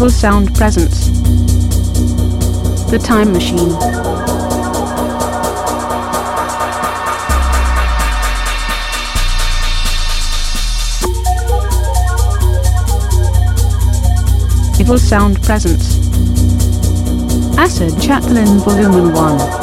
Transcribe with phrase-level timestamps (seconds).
[0.00, 1.10] Evil Sound presence.
[2.90, 3.68] The Time Machine.
[14.80, 15.98] Evil Sound presence.
[17.58, 19.59] Acid Chaplin Volume 1.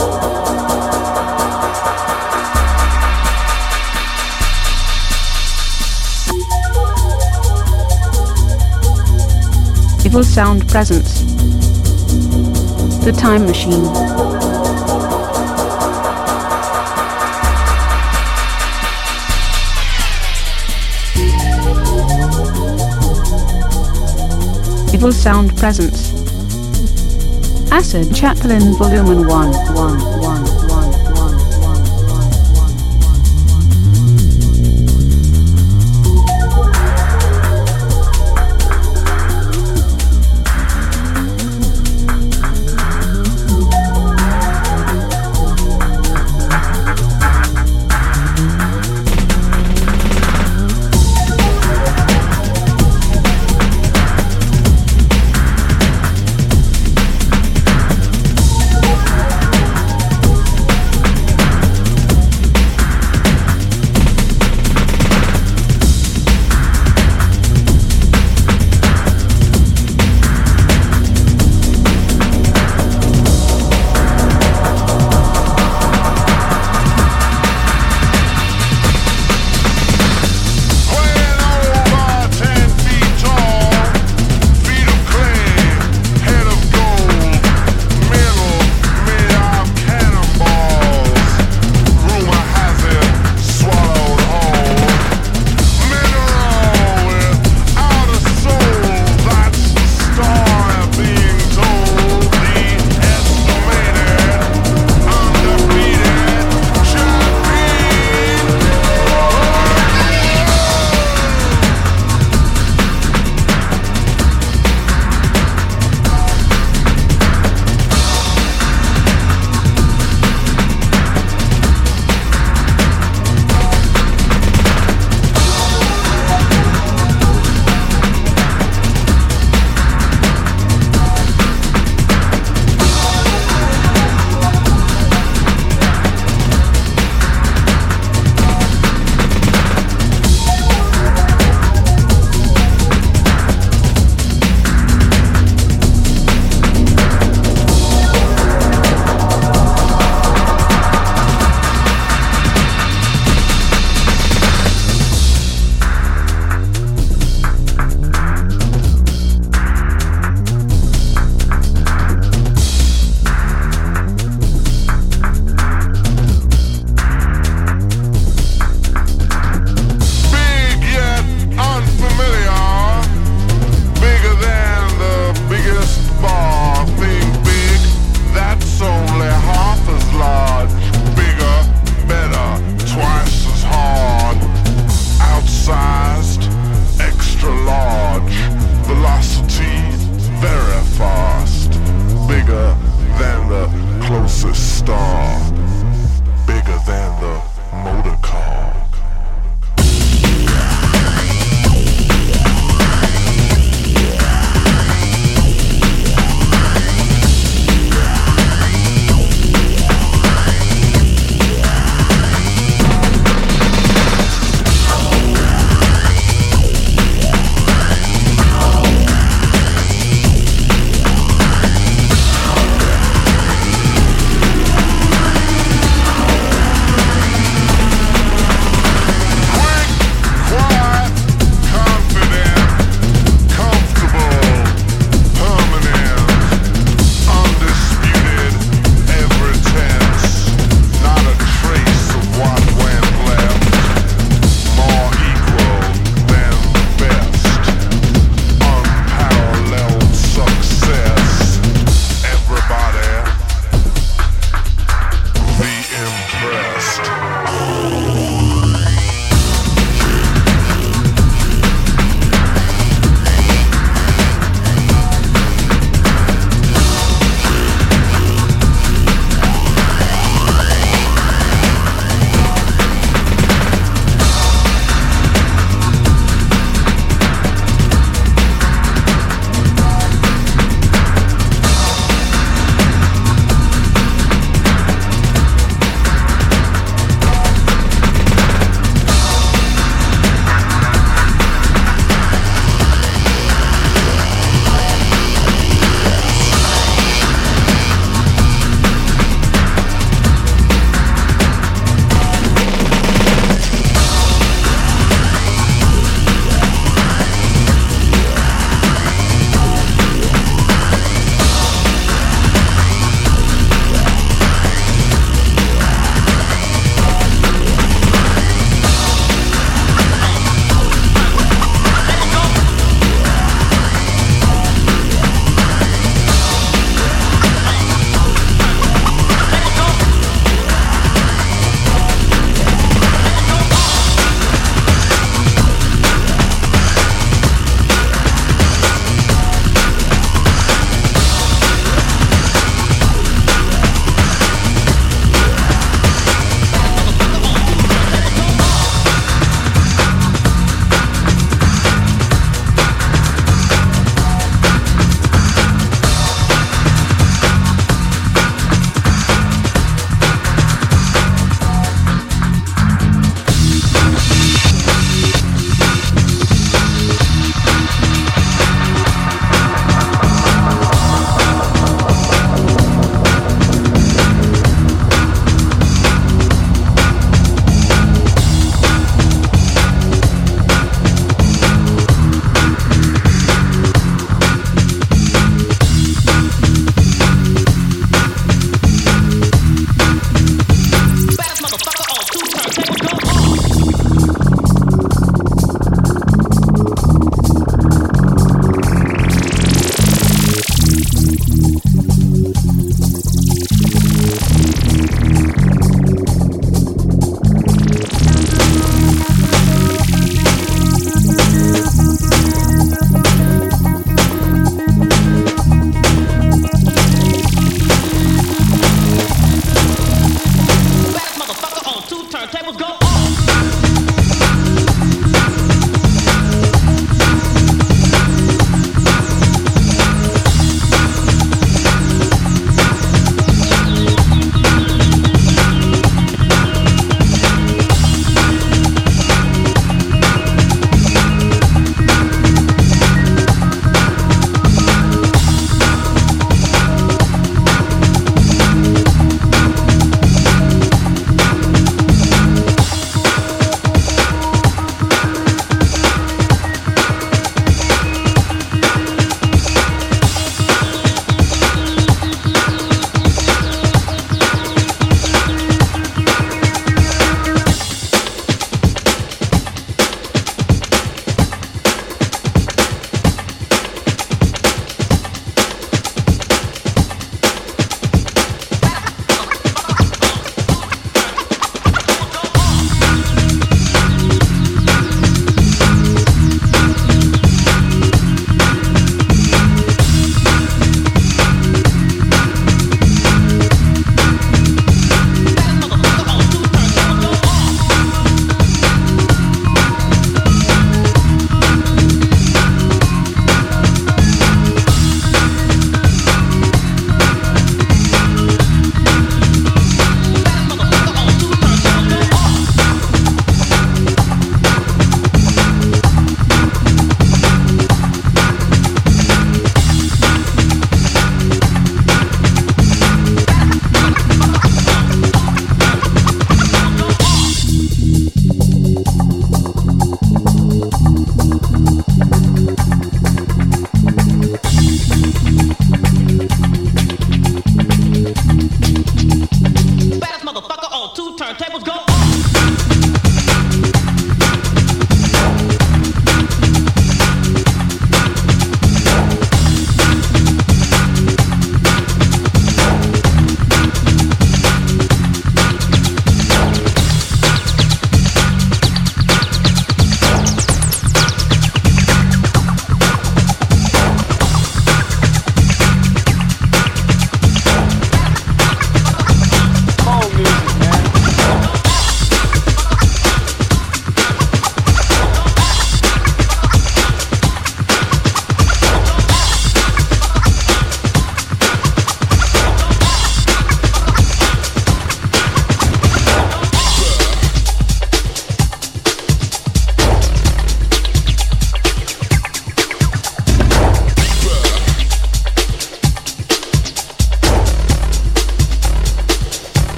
[10.18, 11.22] Evil Sound Presence
[13.06, 13.86] The Time Machine.
[24.92, 26.12] Evil Sound Presence.
[27.72, 30.17] Acid Chaplin Volume 1 1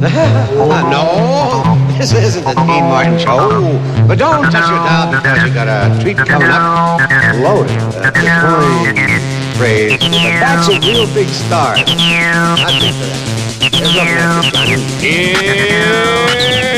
[0.00, 3.78] no, this isn't the Dean Martin show.
[4.08, 7.00] But don't touch it now because you got a treat coming up.
[7.36, 7.76] Loaded.
[7.76, 8.14] it.
[8.14, 9.98] the phrase.
[10.00, 11.74] That's a real big star.
[11.76, 13.40] I think that.
[13.60, 15.74] There's a message
[16.64, 16.69] on.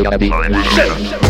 [0.00, 1.29] you gotta be.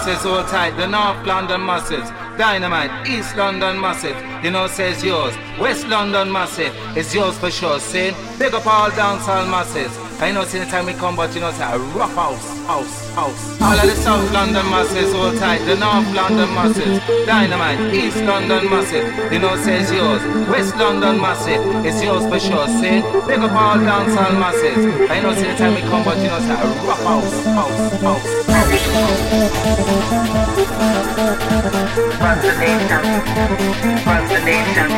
[0.00, 5.34] masses hold tight, the North London masses, dynamite, East London massive, you know says yours,
[5.58, 8.12] West London massive, it's yours for sure, see?
[8.38, 9.92] Big up all dancehall masses,
[10.22, 13.14] I know see the time we come, but you know say a rough house, house,
[13.14, 13.60] house.
[13.60, 18.70] All of the South London masses hold tight, the North London masses, dynamite, East London
[18.70, 23.04] massive, you know says yours, West London massive, it's yours for sure, see?
[23.28, 26.40] Big up all dancehall masses, I know see the time we come, but you know
[26.40, 28.49] say a rough house, house, house.
[32.20, 33.02] What's the nation?
[34.06, 34.90] What's the nation?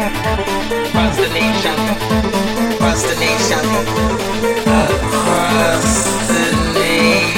[0.95, 1.77] What's the nation?
[2.81, 3.65] What's the nation?
[4.67, 5.89] Across
[6.29, 6.43] the
[6.75, 7.33] nation.